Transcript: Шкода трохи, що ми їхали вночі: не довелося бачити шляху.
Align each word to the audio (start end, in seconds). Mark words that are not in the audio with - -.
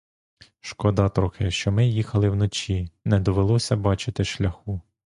Шкода 0.61 1.09
трохи, 1.09 1.51
що 1.51 1.71
ми 1.71 1.87
їхали 1.87 2.29
вночі: 2.29 2.91
не 3.05 3.19
довелося 3.19 3.75
бачити 3.75 4.23
шляху. 4.25 4.81